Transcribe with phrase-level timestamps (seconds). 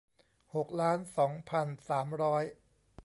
[0.55, 2.43] หกล้านสองพันสามร้อย